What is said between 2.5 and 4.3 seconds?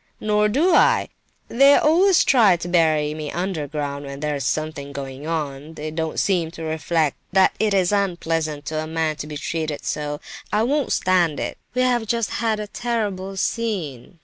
to bury me underground when